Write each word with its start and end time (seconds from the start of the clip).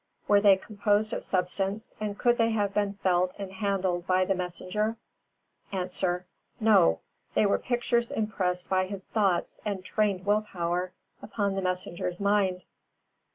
Were 0.27 0.41
they 0.41 0.57
composed 0.57 1.13
of 1.13 1.23
substance 1.23 1.93
and 1.99 2.17
could 2.17 2.39
they 2.39 2.49
have 2.49 2.73
been 2.73 2.93
felt 3.03 3.35
and 3.37 3.51
handled 3.51 4.07
by 4.07 4.25
the 4.25 4.33
messenger?_ 4.33 4.97
A. 6.19 6.23
No; 6.59 7.01
they 7.35 7.45
were 7.45 7.59
pictures 7.59 8.09
impressed 8.09 8.67
by 8.67 8.87
his 8.87 9.03
thought 9.03 9.59
and 9.63 9.85
trained 9.85 10.25
will 10.25 10.41
power 10.41 10.91
upon 11.21 11.53
the 11.53 11.61
messenger's 11.61 12.19
mind. 12.19 12.65